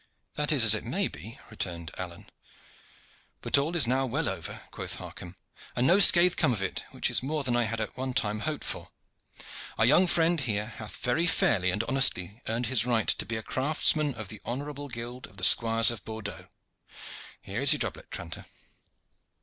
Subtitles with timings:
[0.33, 2.25] "That is as it may be," returned Alleyne.
[3.43, 5.35] "But all is now well over," quoth Harcomb,
[5.75, 8.39] "and no scath come of it, which is more than I had at one time
[8.39, 8.89] hoped for.
[9.77, 14.15] Our young friend here hath very fairly and honestly earned his right to be craftsman
[14.15, 16.47] of the Honorable Guild of the Squires of Bordeaux.
[17.39, 18.47] Here is your doublet, Tranter."